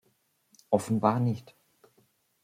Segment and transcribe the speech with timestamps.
[0.71, 1.55] Offenbar nicht.